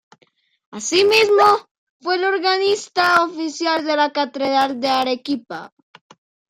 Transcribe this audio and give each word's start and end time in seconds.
Asimismo, 0.71 1.67
fue 2.01 2.15
el 2.15 2.23
organista 2.23 3.23
oficial 3.23 3.85
de 3.85 3.95
la 3.95 4.09
Catedral 4.11 4.79
de 4.79 4.87
Arequipa. 4.87 5.71